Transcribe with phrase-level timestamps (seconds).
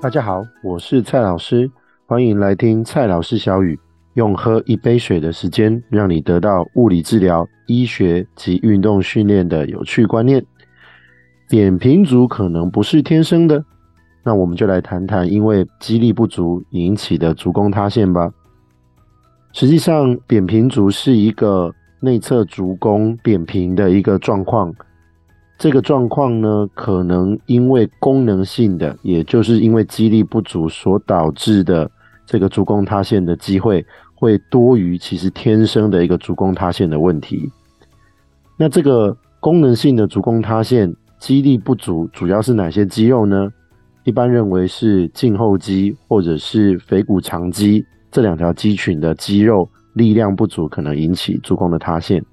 [0.00, 1.68] 大家好，我是蔡老师，
[2.06, 3.76] 欢迎来听蔡老师小语，
[4.14, 10.44] 用喝一杯水的时间，让你得到物理治疗、医学及运动训练的有趣观念。
[11.48, 13.64] 扁平足可能不是天生的，
[14.22, 18.32] 那我们就来谈谈因为肌力不足引起的足弓塌陷吧。
[19.52, 24.72] 实际上，扁平足是一个内侧足弓扁平的一个状况。
[25.58, 31.90] 这个状况呢，可能因为功能性的，也就是因为肌力不足所导致的
[32.24, 37.50] 这个足弓塌陷的机会，会多于其实天生的一个足弓塌陷的问题。
[38.56, 43.50] 那这个功能性的足弓塌陷，肌力不足主要是哪些肌肉呢？
[44.04, 52.24] 一般认为是胫后肌或者是腓骨长肌这两条肌群的肌肉力量不足，可能引起足弓的塌陷。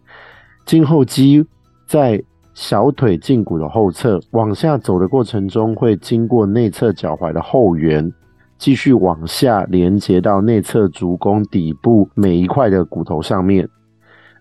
[0.68, 1.44] 胫后肌
[1.88, 2.24] 在
[2.56, 8.10] 小腿胫骨的后侧往下走的过程中，会经过内侧脚踝的后缘，
[8.58, 13.68] 继续往下连接到内侧足弓底部每一块的骨头上面。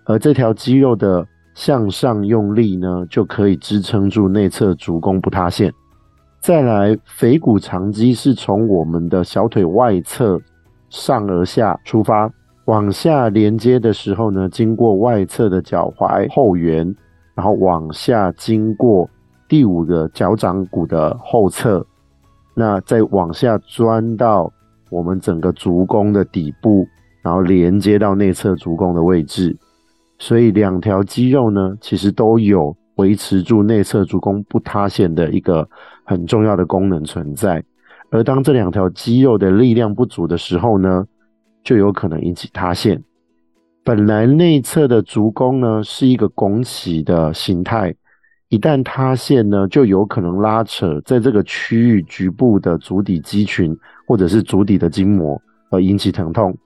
[0.05, 5.73] 而这条肌肉的向上用力呢，就可以支撑住内侧足弓不塌陷。
[6.41, 10.41] 再来，腓骨长肌是从我们的小腿外侧
[10.89, 12.31] 上而下出发，
[12.67, 16.95] 往下连接的时候呢，经过外侧的脚踝后缘。
[17.35, 19.09] 然后往下经过
[19.49, 21.85] 第五个脚掌骨的后侧，
[22.55, 24.53] 那再往下钻到
[24.91, 26.87] 我们整个足弓的底部，
[27.23, 29.57] 然后连接到内侧足弓的位置。
[30.19, 35.69] 所以两条肌肉呢，其实都有维持住内侧足弓不塌陷的一个
[36.05, 37.63] 很重要的功能存在。
[38.11, 41.05] 而当这两条肌肉的力量不足的时候呢，
[41.65, 43.03] 就有可能引起塌陷。
[43.85, 47.95] 本来内侧的足弓呢，是一个拱起的形态，
[48.49, 55.39] 一旦塌陷呢，就有可能拉扯在这个区域局部的足底肌群或者是足底的筋膜，
[55.71, 56.57] 而引起疼痛。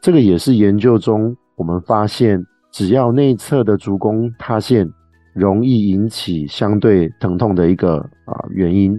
[0.00, 4.88] 这个也是研究中我们发现，只要内侧的足弓塌陷，
[5.34, 8.96] 容易引起相对疼痛的一个啊原因。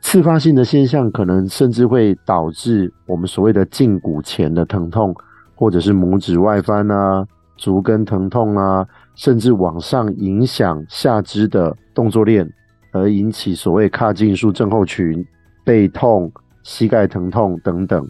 [0.00, 5.14] 次发性的现象可能甚至会导致我们所谓的胫骨前的疼痛。
[5.54, 7.26] 或者是拇指外翻啊，
[7.56, 12.48] 足跟疼痛啊，甚至往上影响下肢的动作链，
[12.92, 15.24] 而引起所谓髂胫束症候群、
[15.64, 16.30] 背痛、
[16.62, 18.06] 膝盖疼痛等等。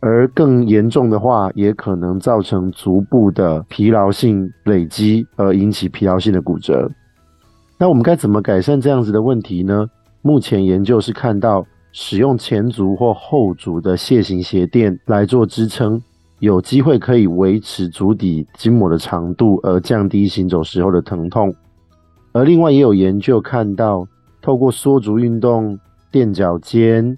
[0.00, 6.88] 而更严重的话，也可能造成足部的疲劳性累积，而引起疲劳性的骨折。
[7.78, 9.86] 那我们该怎么改善这样子的问题呢？
[10.22, 16.00] 目前研究是看到使用前足或后足的楔形鞋垫来做支撑。
[16.38, 21.54] 有机会可以维持足底筋膜的长度，而降低行走时候的疼痛。
[22.32, 24.06] 而另外也有研究看到，
[24.42, 25.78] 透过缩足运动、
[26.10, 27.16] 垫脚尖、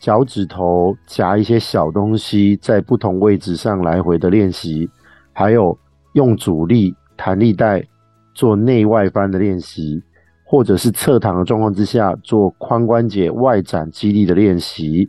[0.00, 4.90] 脚趾头夹一些小东西在不同位置上来回的练习，
[5.32, 5.78] 还有
[6.14, 7.82] 用阻力弹力带
[8.34, 10.02] 做内外翻的练习，
[10.44, 15.08] 或者是侧躺的状况之下做髋关节外展肌力的练习。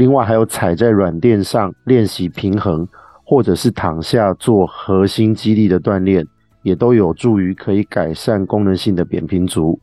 [0.00, 2.88] 另外还有踩在软垫上练习平衡，
[3.22, 6.26] 或者是躺下做核心肌力的锻炼，
[6.62, 9.78] 也都有助于可以改善功能性的扁平足。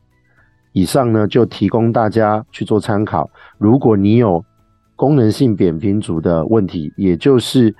[0.72, 3.30] 以上呢就提供大家去做参考。
[3.58, 4.44] 如果你有
[4.96, 7.72] 功能性扁平足的问题，也就是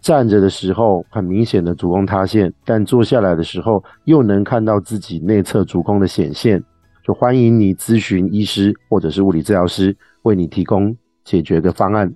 [0.00, 6.62] 站着的时候很明显的足弓塌陷，但坐下来的时候又能看到自己内侧足弓的显现，
[7.02, 10.96] 就欢迎你咨询医师或者是物理治疗师，为你提供。
[11.24, 12.14] 解决的方案。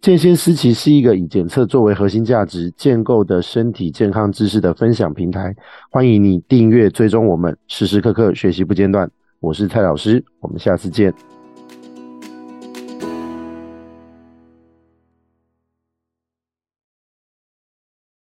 [0.00, 5.54] 健先思齐是一个以检测作为核心价值建构的身体健康知识的分享平台，
[5.90, 9.10] 欢迎你订阅追踪我们，时时刻刻学习不间断。
[9.40, 11.37] 我是蔡老师，我们下次见。